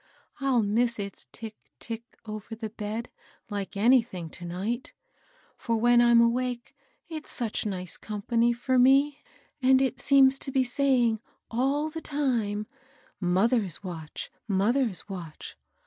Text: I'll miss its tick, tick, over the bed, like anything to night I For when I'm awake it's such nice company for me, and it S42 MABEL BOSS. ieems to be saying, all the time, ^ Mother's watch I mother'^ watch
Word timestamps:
I'll 0.39 0.63
miss 0.63 0.97
its 0.97 1.27
tick, 1.31 1.55
tick, 1.77 2.01
over 2.25 2.55
the 2.55 2.71
bed, 2.71 3.11
like 3.51 3.77
anything 3.77 4.31
to 4.31 4.45
night 4.47 4.93
I 4.95 5.53
For 5.57 5.77
when 5.77 6.01
I'm 6.01 6.19
awake 6.19 6.75
it's 7.07 7.31
such 7.31 7.67
nice 7.67 7.97
company 7.97 8.51
for 8.51 8.79
me, 8.79 9.19
and 9.61 9.79
it 9.79 9.97
S42 9.97 9.97
MABEL 9.97 9.97
BOSS. 9.97 10.09
ieems 10.09 10.39
to 10.39 10.51
be 10.51 10.63
saying, 10.63 11.19
all 11.51 11.89
the 11.91 12.01
time, 12.01 12.63
^ 12.63 12.67
Mother's 13.19 13.83
watch 13.83 14.31
I 14.49 14.53
mother'^ 14.53 15.03
watch 15.07 15.55